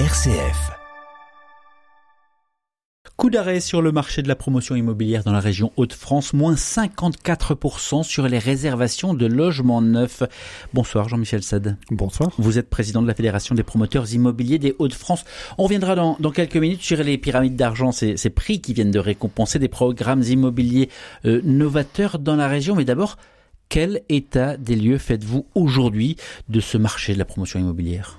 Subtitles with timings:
[0.00, 0.72] RCF.
[3.16, 8.02] Coup d'arrêt sur le marché de la promotion immobilière dans la région Hauts-de-France, moins 54%
[8.02, 10.24] sur les réservations de logements neufs.
[10.72, 11.76] Bonsoir Jean-Michel Sade.
[11.92, 12.32] Bonsoir.
[12.38, 15.24] Vous êtes président de la Fédération des promoteurs immobiliers des Hauts-de-France.
[15.58, 18.90] On reviendra dans, dans, quelques minutes sur les pyramides d'argent, ces, ces, prix qui viennent
[18.90, 20.88] de récompenser des programmes immobiliers
[21.24, 22.74] euh, novateurs dans la région.
[22.74, 23.16] Mais d'abord,
[23.68, 26.16] quel état des lieux faites-vous aujourd'hui
[26.48, 28.18] de ce marché de la promotion immobilière?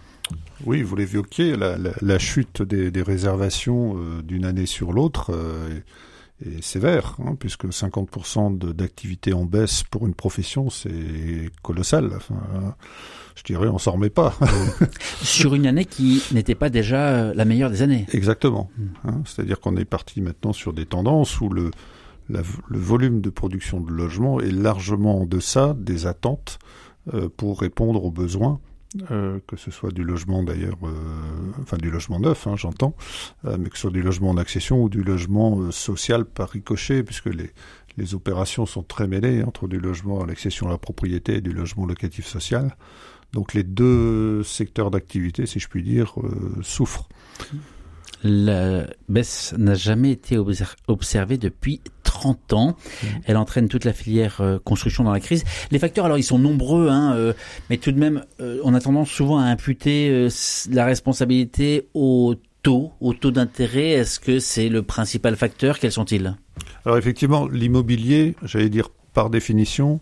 [0.65, 5.31] Oui, vous l'évoquiez, la, la, la, chute des, des réservations euh, d'une année sur l'autre
[5.33, 5.81] euh,
[6.41, 12.11] est, est, sévère, hein, puisque 50% d'activité en baisse pour une profession, c'est colossal.
[12.15, 12.75] Enfin,
[13.35, 14.37] je dirais, on s'en remet pas.
[15.21, 18.05] sur une année qui n'était pas déjà euh, la meilleure des années.
[18.11, 18.69] Exactement.
[19.05, 21.71] Hein, C'est-à-dire qu'on est parti maintenant sur des tendances où le,
[22.29, 26.59] la, le volume de production de logements est largement en deçà des attentes
[27.37, 28.59] pour répondre aux besoins
[29.11, 30.89] euh, que ce soit du logement d'ailleurs, euh,
[31.61, 32.95] enfin du logement neuf, hein, j'entends,
[33.45, 37.03] euh, mais que ce soit du logement en accession ou du logement social par ricochet,
[37.03, 37.51] puisque les,
[37.97, 41.51] les opérations sont très mêlées entre du logement en accession à la propriété et du
[41.51, 42.75] logement locatif social.
[43.33, 46.15] Donc les deux secteurs d'activité, si je puis dire,
[46.61, 47.09] souffrent.
[48.23, 50.37] La baisse n'a jamais été
[50.87, 51.81] observée depuis
[52.15, 52.75] 30 ans.
[53.25, 55.43] Elle entraîne toute la filière euh, construction dans la crise.
[55.71, 57.33] Les facteurs, alors ils sont nombreux, hein, euh,
[57.69, 60.29] mais tout de même, euh, on a tendance souvent à imputer
[60.71, 63.89] la responsabilité au taux, au taux d'intérêt.
[63.89, 65.77] Est-ce que c'est le principal facteur?
[65.79, 66.35] Quels sont-ils?
[66.85, 69.99] Alors effectivement, l'immobilier, j'allais dire par définition,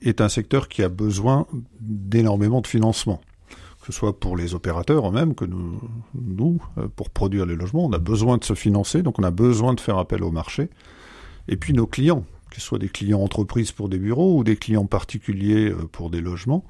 [0.00, 1.46] est un secteur qui a besoin
[1.80, 3.20] d'énormément de financement
[3.82, 6.62] que ce soit pour les opérateurs eux-mêmes, que nous,
[6.94, 9.80] pour produire les logements, on a besoin de se financer, donc on a besoin de
[9.80, 10.70] faire appel au marché.
[11.48, 14.56] Et puis nos clients, que ce soit des clients entreprises pour des bureaux ou des
[14.56, 16.64] clients particuliers pour des logements,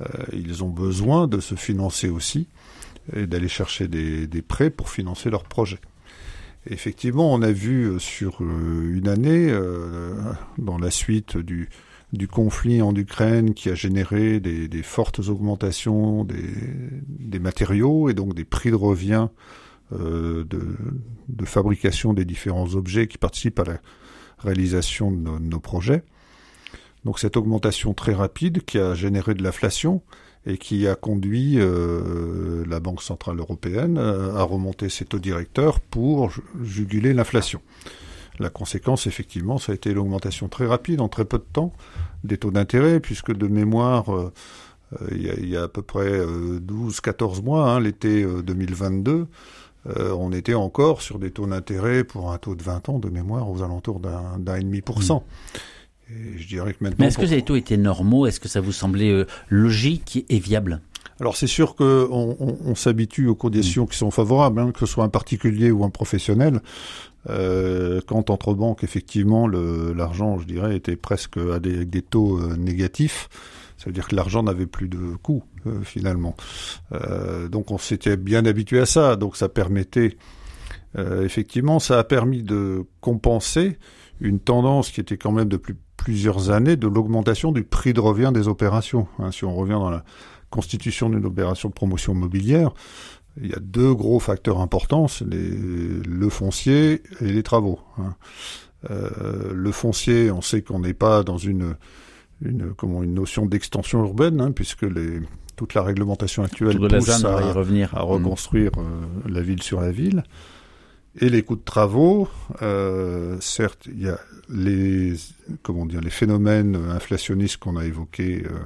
[0.00, 2.48] euh, ils ont besoin de se financer aussi
[3.14, 5.80] et d'aller chercher des, prêts pour financer leurs projets.
[6.66, 10.14] Et effectivement, on a vu sur une année, euh,
[10.58, 11.68] dans la suite du,
[12.30, 18.70] conflit en Ukraine qui a généré des, fortes augmentations des, matériaux et donc des prix
[18.70, 19.36] de revient euh,
[19.92, 20.46] de,
[21.28, 23.78] de, fabrication des différents objets qui participent à la
[24.38, 26.04] réalisation de nos, nos, projets.
[27.04, 30.02] Donc cette augmentation très rapide qui a généré de l'inflation
[30.46, 36.32] et qui a conduit euh, la Banque centrale européenne à remonter ses taux directeurs pour
[36.62, 37.60] juguler l'inflation.
[38.38, 41.74] La conséquence, effectivement, ça a été l'augmentation très rapide, en très peu de temps,
[42.24, 44.32] des taux d'intérêt, puisque de mémoire, euh,
[45.10, 49.26] il, y a, y a, à peu près euh, 12-14 mois, hein, l'été 2022,
[49.86, 53.08] euh, on était encore sur des taux d'intérêt pour un taux de 20 ans de
[53.08, 55.24] mémoire aux alentours d'un et demi pour cent.
[56.10, 56.96] Et je dirais que maintenant.
[56.98, 58.26] Mais est-ce que ces taux étaient normaux?
[58.26, 60.80] Est-ce que ça vous semblait euh, logique et viable?
[61.20, 62.08] Alors c'est sûr qu'on
[62.40, 65.84] on, on s'habitue aux conditions qui sont favorables, hein, que ce soit un particulier ou
[65.84, 66.60] un professionnel.
[67.28, 72.38] Euh, quand entre banques, effectivement, l'argent, je dirais, était presque à des, avec des taux
[72.38, 73.28] euh, négatifs.
[73.80, 76.36] Ça veut dire que l'argent n'avait plus de coût, euh, finalement.
[76.92, 79.16] Euh, donc on s'était bien habitué à ça.
[79.16, 80.18] Donc ça permettait,
[80.98, 83.78] euh, effectivement, ça a permis de compenser
[84.20, 88.32] une tendance qui était quand même depuis plusieurs années de l'augmentation du prix de revient
[88.34, 89.08] des opérations.
[89.18, 90.04] Hein, si on revient dans la
[90.50, 92.72] constitution d'une opération de promotion immobilière,
[93.40, 97.80] il y a deux gros facteurs importants, les, le foncier et les travaux.
[97.96, 98.14] Hein.
[98.90, 101.76] Euh, le foncier, on sait qu'on n'est pas dans une,
[102.42, 105.20] une, comment, une notion d'extension urbaine, hein, puisque les,
[105.56, 107.94] toute la réglementation actuelle pousse à, à, revenir.
[107.96, 108.80] à reconstruire mmh.
[108.80, 110.24] euh, la ville sur la ville.
[111.20, 112.28] Et les coûts de travaux,
[112.62, 114.18] euh, certes, il y a
[114.48, 115.14] les,
[115.62, 118.58] comment dire, les phénomènes inflationnistes qu'on a évoqués euh,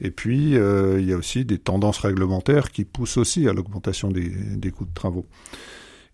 [0.00, 4.10] et puis, euh, il y a aussi des tendances réglementaires qui poussent aussi à l'augmentation
[4.10, 5.26] des, des, coûts de travaux.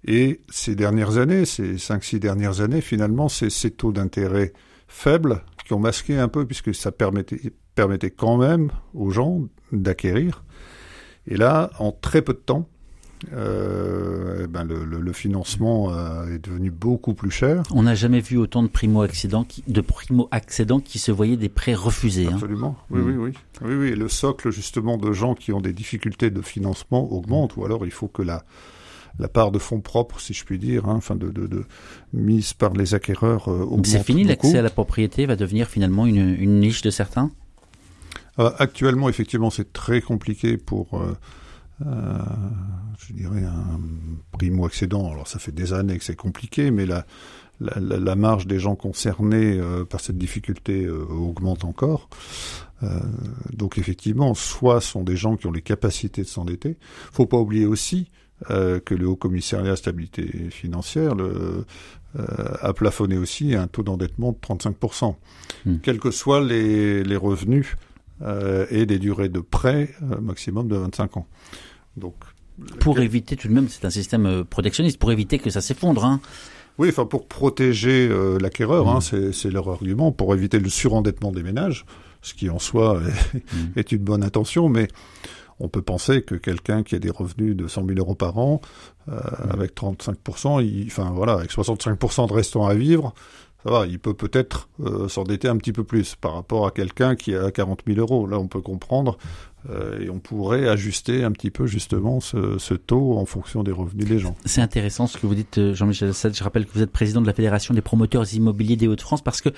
[0.05, 4.53] Et ces dernières années, ces 5-6 dernières années, finalement, ces taux d'intérêt
[4.87, 10.43] faibles qui ont masqué un peu, puisque ça permettait, permettait quand même aux gens d'acquérir.
[11.29, 12.69] Et là, en très peu de temps,
[13.33, 17.63] euh, ben le, le, le, financement euh, est devenu beaucoup plus cher.
[17.71, 21.75] On n'a jamais vu autant de primo-accédants qui, de primo-accédants qui se voyaient des prêts
[21.75, 22.27] refusés.
[22.27, 22.77] Absolument.
[22.77, 22.85] Hein.
[22.91, 23.07] Oui, mmh.
[23.07, 23.95] oui, oui, oui, oui.
[23.95, 27.93] Le socle justement de gens qui ont des difficultés de financement augmente, ou alors il
[27.93, 28.45] faut que la
[29.19, 31.65] la part de fonds propres, si je puis dire, hein, enfin de, de, de,
[32.13, 33.67] mise par les acquéreurs euh.
[33.85, 37.31] C'est fini, l'accès à la propriété va devenir finalement une, une niche de certains?
[38.39, 41.03] Euh, actuellement, effectivement, c'est très compliqué pour
[41.83, 43.81] je dirais, un
[44.33, 45.11] primo-accédant.
[45.11, 47.07] Alors ça fait des années que c'est compliqué, mais la,
[47.59, 49.59] la, marge des gens concernés
[49.89, 52.11] par cette difficulté augmente encore.
[53.53, 56.77] donc effectivement, soit sont des gens qui ont les capacités de s'endetter.
[57.13, 58.11] Faut pas oublier aussi
[58.49, 61.65] que le Haut Commissariat à la stabilité financière le,
[62.19, 62.25] euh,
[62.61, 65.15] a plafonné aussi un taux d'endettement de 35%,
[65.65, 65.77] hmm.
[65.77, 67.77] quels que soient les, les revenus
[68.23, 71.29] euh, et des durées de prêt euh, maximum de 25 ans.
[71.97, 72.17] Donc,
[72.81, 76.05] pour éviter tout de même, c'est un système protectionniste, pour éviter que ça s'effondre.
[76.05, 76.21] Hein.
[76.79, 78.11] Oui, enfin pour protéger
[78.41, 79.33] l'acquéreur, hein, hmm.
[79.33, 81.87] c'est leur argument, pour éviter le surendettement des ménages,
[82.23, 83.73] ce qui en soi est, hmm.
[83.77, 84.89] est une bonne intention, mais
[85.61, 88.61] on peut penser que quelqu'un qui a des revenus de 100 000 euros par an,
[89.09, 89.51] euh, mmh.
[89.53, 93.15] avec 35%, il, enfin voilà, avec 65% de restant à vivre,
[93.63, 97.15] ça va, il peut peut-être euh, s'endetter un petit peu plus par rapport à quelqu'un
[97.15, 98.27] qui a 40 000 euros.
[98.27, 99.19] Là, on peut comprendre
[99.69, 103.73] euh, et on pourrait ajuster un petit peu justement ce, ce, taux en fonction des
[103.73, 104.35] revenus des gens.
[104.47, 106.35] C'est intéressant ce que vous dites, Jean-Michel Assad.
[106.35, 109.43] Je rappelle que vous êtes président de la Fédération des promoteurs immobiliers des Hauts-de-France parce
[109.43, 109.51] que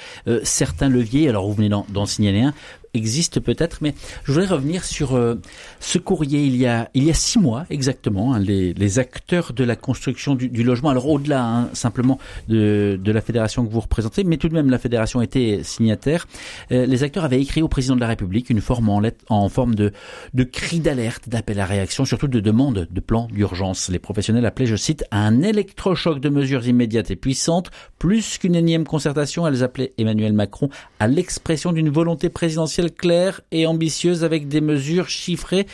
[0.43, 2.54] certains leviers, alors vous venez d'en signaler un,
[2.94, 3.94] existe peut-être, mais
[4.25, 5.37] je voudrais revenir sur euh,
[5.81, 6.44] ce courrier.
[6.44, 10.35] Il y a il y a six mois exactement, hein, les, acteurs de la construction
[10.35, 10.91] du, logement.
[10.91, 12.19] Alors au-delà hein, simplement
[12.49, 16.27] de, la fédération que vous représentez, mais tout de même la fédération était signataire.
[16.71, 19.49] Euh, les acteurs avaient écrit au président de la République une forme en, lettre, en
[19.49, 19.93] forme de
[20.35, 23.88] de cri d'alerte, d'appel à réaction, surtout de demande de plan d'urgence.
[23.88, 28.85] Les professionnels appelaient, je cite, un électrochoc de mesures immédiates et puissantes, plus qu'une énième
[28.85, 29.47] concertation.
[29.47, 30.69] Elles appelaient Emmanuel Macron
[31.00, 35.67] à l'expression d'une volonté présidentielle claire et ambitieuse avec des mesures chiffrées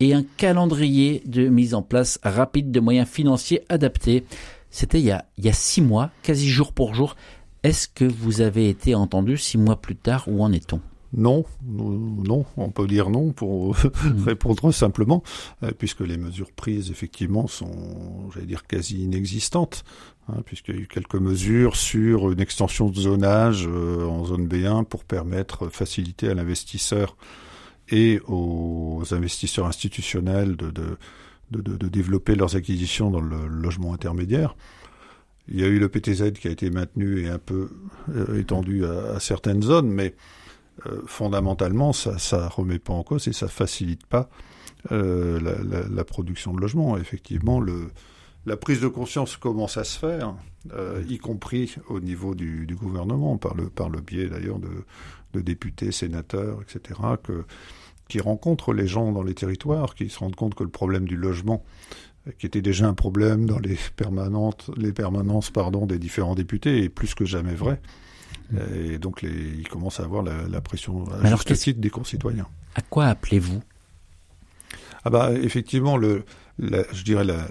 [0.00, 4.24] et un calendrier de mise en place rapide de moyens financiers adaptés.
[4.70, 7.16] C'était il, il y a, six mois, quasi jour pour jour.
[7.62, 10.24] Est-ce que vous avez été entendu six mois plus tard?
[10.28, 10.80] Où en est-on?
[11.12, 14.22] Non, non, on peut dire non pour hmm.
[14.26, 15.22] répondre simplement,
[15.62, 19.84] euh, puisque les mesures prises effectivement sont, j'allais dire, quasi inexistantes,
[20.28, 24.46] hein, puisqu'il y a eu quelques mesures sur une extension de zonage euh, en zone
[24.46, 27.16] B1 pour permettre, faciliter à l'investisseur
[27.88, 30.96] et aux investisseurs institutionnels de, de,
[31.52, 34.56] de, développer leurs acquisitions dans le logement intermédiaire.
[35.48, 37.70] Il y a eu le PTZ qui a été maintenu et un peu
[38.12, 40.16] euh, étendu à, à certaines zones, mais
[40.84, 44.28] euh, fondamentalement, ça ça remet pas en cause et ça facilite pas
[44.92, 45.40] euh,
[45.90, 46.98] la, production de logements.
[46.98, 47.62] Effectivement,
[48.44, 50.34] la prise de conscience commence à se faire,
[50.74, 57.00] euh, y compris au niveau du, gouvernement, par le, biais d'ailleurs de, députés, sénateurs, etc.,
[58.08, 61.16] qui rencontrent les gens dans les territoires, qui se rendent compte que le problème du
[61.16, 61.62] logement,
[62.38, 65.52] qui était déjà un problème dans les permanentes, permanences
[65.86, 67.80] des différents députés, est plus que jamais vrai.
[68.74, 72.46] Et donc, les, ils commencent à avoir la, la pression à alors, juste des concitoyens.
[72.74, 73.62] À quoi appelez-vous?
[75.04, 76.24] Ah bah effectivement, le,
[76.58, 77.46] la, je dirais la,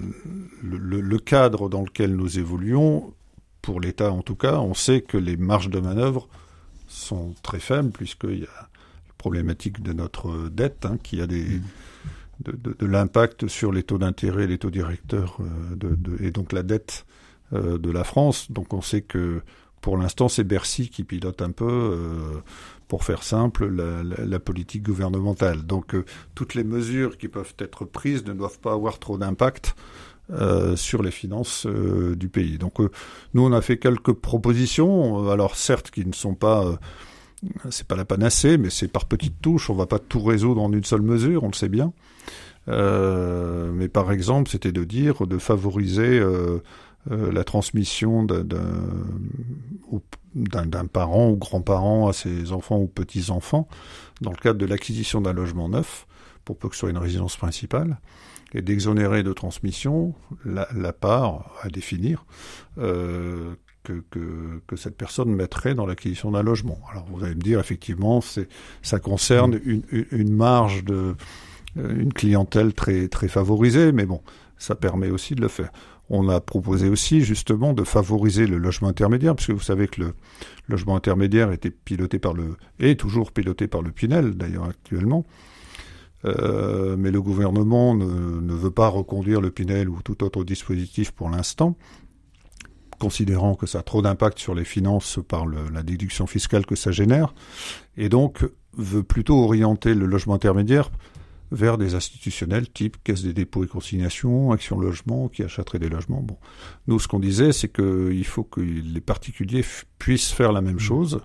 [0.61, 3.13] le, le, cadre dans lequel nous évoluons,
[3.61, 6.27] pour l'État en tout cas, on sait que les marges de manœuvre
[6.87, 8.69] sont très faibles puisqu'il y a
[9.07, 11.61] la problématique de notre dette hein, qui a des mmh.
[12.43, 16.51] de, de, de l'impact sur les taux d'intérêt, les taux directeurs euh, de, et donc
[16.51, 17.05] la dette
[17.53, 18.51] euh, de la France.
[18.51, 19.41] Donc on sait que
[19.85, 22.41] pour l'instant, c'est Bercy qui pilote un peu, euh,
[22.87, 25.61] pour faire simple, la, politique gouvernementale.
[25.61, 29.75] Donc, euh, toutes les mesures qui peuvent être prises ne doivent pas avoir trop d'impact
[30.31, 32.57] euh, sur les finances du pays.
[32.57, 32.79] Donc,
[33.35, 35.29] nous, on a fait quelques propositions.
[35.29, 36.79] Alors, certes, qui ne sont pas
[37.69, 39.69] c'est pas la panacée, mais c'est par petites touches.
[39.69, 41.93] On va pas tout résoudre en une seule mesure, on le sait bien.
[42.67, 46.19] Mais par exemple, c'était de dire de favoriser
[47.11, 48.23] euh, la transmission
[50.23, 53.67] d'un parent ou grand-parent à ses enfants ou petits-enfants
[54.21, 56.07] dans le cadre de l'acquisition d'un logement neuf,
[56.45, 57.99] pour peu que ce soit une résidence principale,
[58.53, 62.25] et d'exonérer de transmission la, la, part à définir
[62.77, 66.79] euh, que, que, que, cette personne mettrait dans l'acquisition d'un logement.
[66.91, 68.21] Alors vous allez me dire, effectivement,
[68.81, 71.15] ça concerne une, une marge de
[71.75, 74.21] une clientèle très très favorisée, mais bon,
[74.57, 75.71] ça permet aussi de le faire.
[76.09, 80.13] On a proposé aussi justement de favoriser le logement intermédiaire, puisque vous savez que le
[80.67, 85.25] logement intermédiaire était piloté par le est toujours piloté par le Pinel d'ailleurs actuellement.
[86.25, 91.29] Euh, mais le gouvernement ne, veut pas reconduire le Pinel ou tout autre dispositif pour
[91.29, 91.75] l'instant,
[92.99, 96.91] considérant que ça a trop d'impact sur les finances par la déduction fiscale que ça
[96.91, 97.35] génère,
[97.97, 98.43] et donc
[98.73, 100.89] veut plutôt orienter le logement intermédiaire
[101.51, 106.21] vers des institutionnels type Caisse des dépôts et consignations, Action Logement, qui achèteraient des logements.
[106.21, 106.37] Bon,
[106.87, 109.63] nous, ce qu'on disait, c'est qu'il faut que les particuliers
[109.99, 110.79] puissent faire la même mmh.
[110.79, 111.21] chose,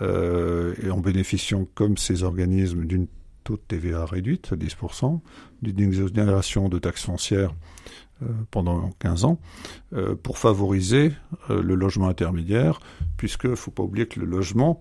[0.00, 3.08] euh, et en bénéficiant, comme ces organismes, d'une
[3.42, 5.20] taux de TVA réduite à 10%,
[5.62, 7.54] d'une exonération de taxes foncières
[8.22, 9.40] euh, pendant 15 ans,
[9.94, 11.12] euh, pour favoriser
[11.48, 12.80] le logement intermédiaire,
[13.16, 14.80] puisque ne faut pas oublier que le logement,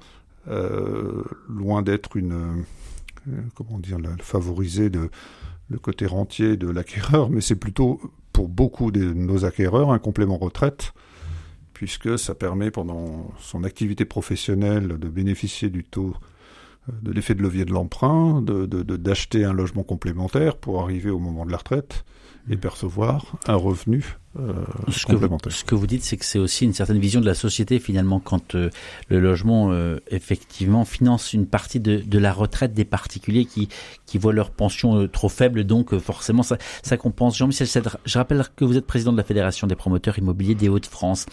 [1.48, 2.64] loin d'être une
[3.56, 5.10] comment dire, favoriser de,
[5.70, 8.02] le côté rentier de l'acquéreur, mais c'est plutôt
[8.34, 10.94] pour beaucoup de nos acquéreurs un complément retraite
[11.74, 16.14] puisque ça permet pendant son activité professionnelle de bénéficier du taux
[16.90, 21.46] euh, de l'effet de levier de l'emprunt, d'acheter un logement complémentaire pour arriver au moment
[21.46, 22.04] de la retraite
[22.50, 24.54] et percevoir un revenu euh,
[24.90, 25.52] ce complémentaire.
[25.52, 27.34] Que vous, ce que vous dites, c'est que c'est aussi une certaine vision de la
[27.34, 28.70] société finalement quand euh,
[29.10, 29.72] le logement
[30.10, 33.70] effectivement finance une partie de, de, la retraite des particuliers qui,
[34.06, 37.38] qui voient leur pension trop faible, donc forcément ça, ça compense.
[37.38, 37.68] Jean-Michel
[38.06, 41.26] je rappelle que vous êtes président de la Fédération des promoteurs immobiliers des Hauts-de-France.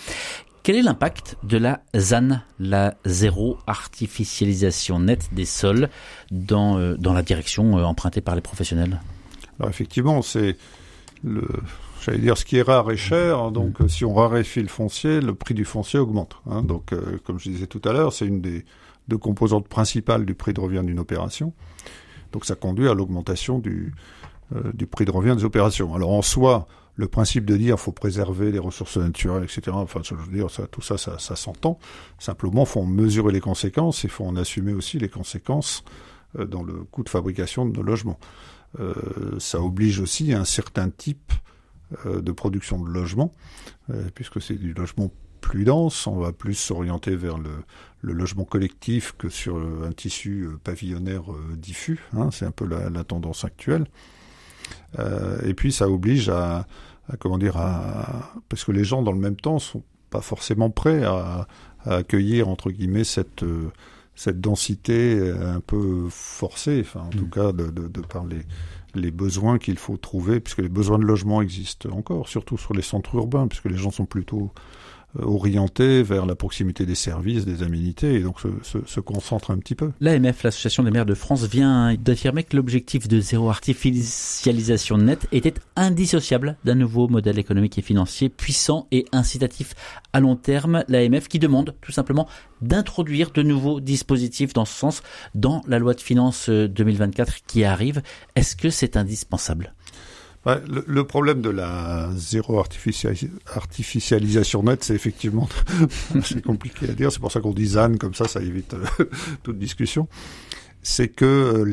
[0.67, 5.89] Quel est l'impact de la ZAN, la zéro artificialisation nette des sols,
[6.33, 9.01] dans, euh, dans la direction euh, empruntée par les professionnels?
[9.61, 10.57] Alors effectivement, c'est
[11.25, 11.47] le,
[12.03, 13.51] j'allais dire, ce qui est rare est cher.
[13.51, 13.89] Donc, mm.
[13.89, 16.37] si on raréfie le foncier, le prix du foncier augmente.
[16.51, 16.63] Hein.
[16.63, 18.65] Donc, euh, comme je disais tout à l'heure, c'est une des
[19.09, 21.53] deux composantes principales du prix de revient d'une opération.
[22.33, 23.95] Donc, ça conduit à l'augmentation du,
[24.75, 25.95] du prix de revient des opérations.
[25.95, 29.63] Alors, en soi, le principe de dire faut préserver les ressources naturelles, etc.
[29.73, 31.79] Enfin, je veux dire, ça, tout ça, ça, ça s'entend.
[32.19, 35.85] Simplement, faut en mesurer les conséquences et faut en assumer aussi les conséquences
[36.39, 38.19] euh, dans le coût de fabrication de nos logements.
[38.79, 41.33] Euh, ça oblige aussi un certain type
[42.05, 43.33] euh, de production de logements,
[44.15, 47.51] puisque c'est du logement plus dense, on va plus s'orienter vers le,
[48.03, 51.25] logement collectif que sur un tissu pavillonnaire
[51.57, 52.01] diffus.
[52.17, 53.87] Hein, c'est un peu la, tendance actuelle.
[54.99, 56.67] Euh, et puis ça oblige à,
[57.19, 61.05] comment dire, à, parce que les gens dans le même temps sont pas forcément prêts
[61.05, 61.47] à,
[61.85, 63.71] accueillir entre guillemets cette euh,
[64.17, 67.31] cette densité un peu forcée, enfin en tout mm.
[67.31, 68.43] cas de, de, de par les,
[68.97, 72.83] les besoins qu'il faut trouver, puisque les besoins de logement existent encore, surtout sur les
[72.83, 74.51] centres urbains, puisque les gens sont plutôt
[75.21, 79.59] orienté vers la proximité des services, des aménités, et donc se, se, se concentre un
[79.59, 79.93] petit peu.
[80.01, 85.55] L'AMF, l'Association des maires de France, vient d'affirmer que l'objectif de zéro artificialisation nette était
[85.77, 89.75] indissociable d'un nouveau modèle économique et financier puissant et incitatif
[90.13, 90.85] à long terme.
[90.89, 92.29] L'AMF qui demande tout simplement
[92.63, 95.03] d'introduire de nouveaux dispositifs dans ce sens
[95.35, 98.03] dans la loi de finances 2024 euh, qui arrive.
[98.35, 99.75] Est-ce que c'est indispensable?
[100.47, 105.49] Le, problème de la zéro artificialisation nette, c'est effectivement
[106.23, 107.11] c'est compliqué à dire.
[107.11, 109.05] C'est pour ça qu'on dit ZAN comme ça, ça évite euh,
[109.43, 110.09] toute discussion.
[110.83, 111.65] C'est que euh,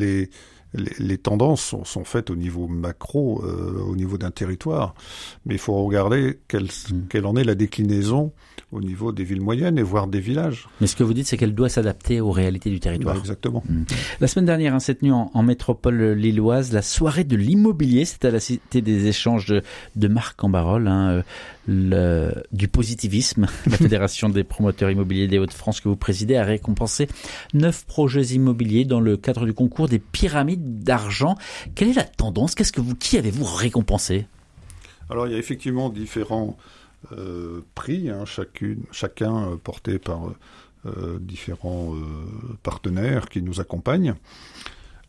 [0.73, 4.95] les les, tendances sont, sont, faites au niveau macro, euh, au niveau d'un territoire,
[5.45, 7.07] mais il faut regarder quelle, mm.
[7.09, 8.31] quelle en est la déclinaison
[8.71, 10.67] au niveau des villes moyennes et voire des villages.
[10.81, 13.15] Mais ce que vous dites, c'est qu'elle doit s'adapter aux réalités du territoire.
[13.15, 13.63] Bah, exactement.
[13.69, 13.83] Mm.
[14.19, 18.31] La semaine dernière, hein, cette nuit en, métropole lilloise, la soirée de l'immobilier, c'était à
[18.31, 19.61] la Cité des échanges de,
[19.95, 21.23] de Marc en hein,
[21.69, 23.47] euh, du positivisme.
[23.69, 27.07] La Fédération des promoteurs immobiliers des Hauts-de-France que vous présidez a récompensé
[27.53, 31.35] neuf projets immobiliers dans le cadre du concours des pyramides d'argent.
[31.75, 32.55] Quelle est la tendance?
[32.55, 34.25] Qu'est-ce que vous, qui avez-vous récompensé?
[35.09, 36.57] Alors, il y a effectivement différents
[37.11, 38.23] euh, prix, hein,
[38.91, 40.33] chacun euh, porté par
[40.85, 41.93] euh, différents
[42.63, 44.15] partenaires qui nous accompagnent.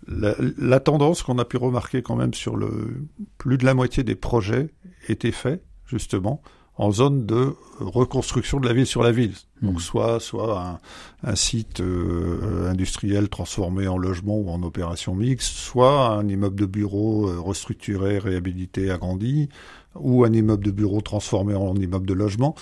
[0.06, 3.06] La, tendance qu'on a pu remarquer quand même sur le
[3.38, 4.68] plus de la moitié des projets
[5.08, 6.42] était fait justement
[6.76, 9.34] en zone de reconstruction de la ville sur la ville.
[9.62, 9.80] Donc hmm.
[9.80, 10.80] soit soit
[11.22, 16.66] un, site euh, industriel transformé en logement ou en opération mixte, soit un immeuble de
[16.66, 19.48] bureau euh, restructuré, réhabilité, agrandi,
[19.94, 22.54] ou un immeuble de bureau transformé en immeuble de logement.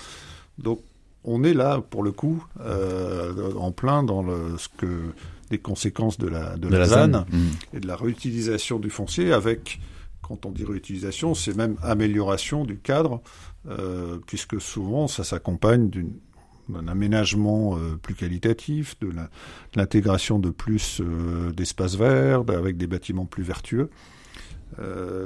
[0.59, 0.79] Donc
[1.23, 5.13] on est là pour le coup euh, en plein dans le, ce que
[5.49, 7.75] des conséquences de la de, la, ZAN, hmm.
[7.75, 9.79] et de la réutilisation du foncier avec
[10.23, 13.21] quand on dit réutilisation, c'est même amélioration du cadre,
[13.69, 15.91] euh, puisque souvent ça s'accompagne
[16.69, 19.11] d'un aménagement euh, plus qualitatif, de
[19.75, 23.89] l'intégration de plus euh, d'espaces verts, avec des bâtiments plus vertueux.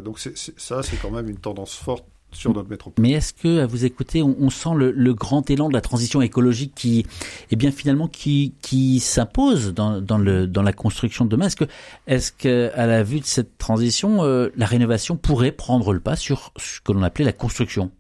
[0.04, 3.02] donc ça, c'est quand même une tendance forte sur notre métropole.
[3.02, 6.74] Mais est-ce que, à vous écouter, on, sent le, grand élan de la transition écologique
[6.76, 7.06] qui,
[7.52, 11.48] eh bien, finalement, qui, qui s'impose dans, dans, le, dans la construction de demain?
[11.48, 11.66] Est-ce que,
[12.06, 16.16] est-ce que, à la vue de cette transition, euh, la rénovation pourrait prendre le pas
[16.16, 17.92] sur ce que l'on appelait la construction?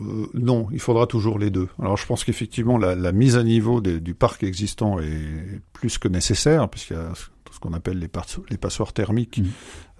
[0.00, 1.68] Euh, non, il faudra toujours les deux.
[1.78, 6.08] Alors je pense qu'effectivement la, la, mise à niveau du parc existant est plus que
[6.08, 7.12] nécessaire, puisqu'il y a
[7.52, 8.10] ce qu'on appelle les,
[8.50, 9.38] les, passoires thermiques.
[9.38, 9.46] Mmh.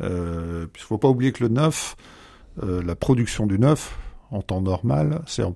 [0.01, 1.97] Euh, il ne faut pas oublier que le neuf,
[2.63, 3.97] euh, la production du neuf,
[4.31, 5.55] en temps normal, c'est en,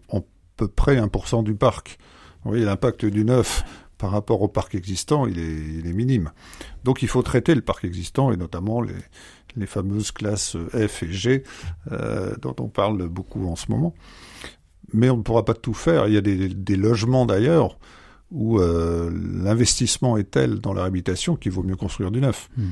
[0.56, 1.98] peu près 1% du parc.
[2.44, 3.64] Vous voyez, l'impact du neuf
[3.98, 6.32] par rapport au parc existant, il est, il est minime.
[6.84, 8.94] Donc il faut traiter le parc existant et notamment les,
[9.56, 11.44] les fameuses classes F et G
[11.92, 13.94] euh, dont on parle beaucoup en ce moment.
[14.92, 16.06] Mais on ne pourra pas tout faire.
[16.08, 17.78] Il y a des, des logements d'ailleurs
[18.30, 19.10] où euh,
[19.42, 22.48] l'investissement est tel dans leur habitation qu'il vaut mieux construire du neuf.
[22.56, 22.62] Hmm.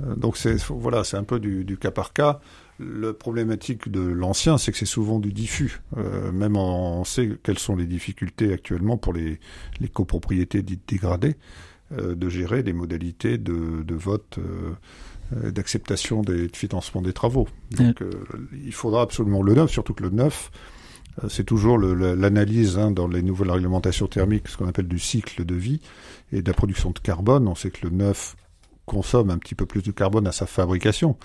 [0.00, 2.40] Euh, donc c'est voilà, c'est un peu du, du, cas par cas.
[2.78, 5.80] Le problématique de l'ancien, c'est que c'est souvent du diffus.
[5.96, 9.38] Euh, même on, sait quelles sont les difficultés actuellement pour les,
[9.80, 11.36] les copropriétés dites dégradées
[11.90, 14.38] de gérer les modalités de, de vote,
[15.30, 17.46] d'acceptation des de financement des travaux.
[17.72, 18.02] Donc
[18.64, 20.50] il faudra absolument le neuf, surtout que le neuf,
[21.28, 25.54] c'est toujours l'analyse hein, dans les nouvelles réglementations thermiques, ce qu'on appelle du cycle de
[25.54, 25.80] vie
[26.32, 27.48] et de la production de carbone.
[27.48, 28.36] On sait que le neuf
[28.86, 31.16] consomme un petit peu plus de carbone à sa fabrication,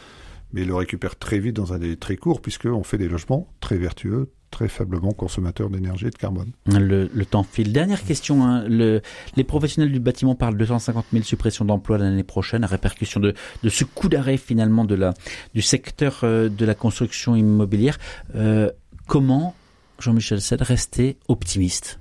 [0.53, 3.77] mais le récupère très vite dans un délai très court, puisqu'on fait des logements très
[3.77, 6.51] vertueux, très faiblement consommateurs d'énergie et de carbone.
[6.67, 7.74] Le, temps file.
[7.74, 8.46] Dernière question.
[8.46, 8.67] Hein.
[8.67, 9.01] Le,
[9.36, 13.34] les professionnels du bâtiment parlent de 250 000 suppressions d'emplois l'année prochaine, à répercussion de,
[13.67, 17.98] ce coup d'arrêt finalement du secteur euh, de la construction immobilière.
[18.36, 18.72] Euh,
[19.06, 19.56] comment,
[20.00, 22.00] Jean-Michel Sed, rester optimiste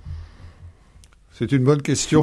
[1.39, 2.23] c'est une bonne question.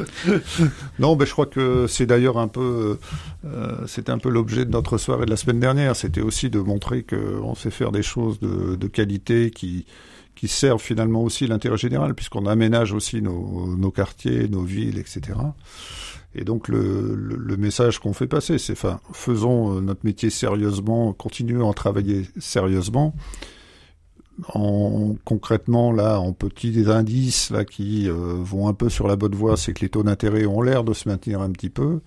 [1.00, 3.00] non, mais je crois que c'est d'ailleurs un peu,
[3.44, 5.96] euh, c'était un peu l'objet de notre soirée de la semaine dernière.
[5.96, 9.84] C'était aussi de montrer qu'on sait faire des choses de, de, qualité qui
[10.36, 15.38] qui servent finalement aussi l'intérêt général, puisqu'on aménage aussi nos, nos, quartiers, nos villes, etc.
[16.36, 21.12] Et donc le, le, le message qu'on fait passer, c'est, enfin, faisons notre métier sérieusement,
[21.12, 23.12] continuons à travailler sérieusement
[24.48, 29.34] en, concrètement, là, en petits indices là qui euh, vont un peu sur la bonne
[29.34, 32.00] voie, c'est que les taux d'intérêt ont l'air de se maintenir un petit peu.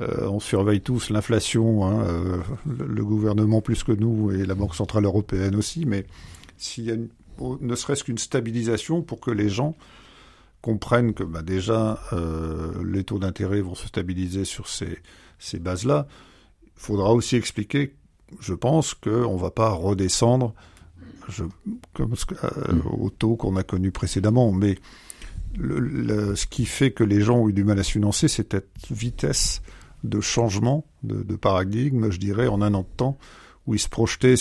[0.00, 2.36] Euh, on surveille tous l'inflation, hein, euh,
[2.66, 6.04] le, gouvernement plus que nous et la Banque centrale européenne aussi, mais
[6.58, 6.96] s'il y a
[7.60, 9.76] ne serait-ce qu'une stabilisation pour que les gens
[10.62, 12.00] comprennent que bah, déjà
[12.82, 14.98] les taux d'intérêt vont se stabiliser sur ces,
[15.38, 16.06] ces bases-là,
[16.64, 17.94] il faudra aussi expliquer,
[18.40, 20.54] je pense, qu'on ne va pas redescendre
[21.92, 24.52] comme euh, au taux qu'on a connu précédemment.
[24.52, 24.76] Mais
[25.56, 28.90] ce qui fait que les gens ont eu du mal à se financer, c'est cette
[28.90, 29.62] vitesse
[30.04, 33.18] de changement de, paradigme, je dirais, en un an de temps,
[33.66, 34.34] où ils se projetaient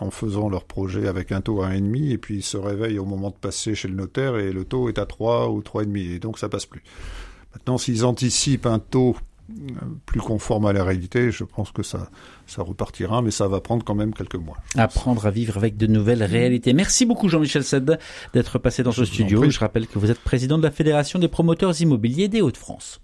[0.00, 3.04] en faisant leur projet avec un taux à 1,5, et puis ils se réveillent au
[3.04, 6.18] moment de passer chez le notaire, et le taux est à 3 ou 3,5, et
[6.18, 6.82] donc ça passe plus.
[7.54, 9.16] Maintenant, s'ils anticipent un taux
[10.06, 12.10] plus conforme à la réalité, je pense que ça,
[12.46, 14.56] ça repartira, mais ça va prendre quand même quelques mois.
[14.76, 16.72] Apprendre à vivre avec de nouvelles réalités.
[16.72, 17.98] Merci beaucoup Jean-Michel Sed
[18.34, 19.48] d'être passé dans ce studio.
[19.48, 23.00] Je rappelle que vous êtes président de la Fédération des promoteurs immobiliers des Hauts-de-France.